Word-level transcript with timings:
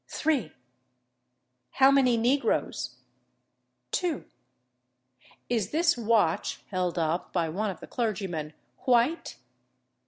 "Three." 0.07 0.51
"How 1.73 1.91
many 1.91 2.17
negroes?" 2.17 2.95
"Two." 3.91 4.25
"Is 5.47 5.69
this 5.69 5.95
watch 5.95 6.63
(held 6.71 6.97
up 6.97 7.31
by 7.31 7.49
one 7.49 7.69
of 7.69 7.81
the 7.81 7.85
clergymen) 7.85 8.53
white?" 8.85 9.37